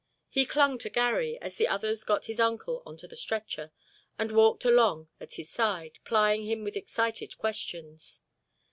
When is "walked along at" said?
4.31-5.33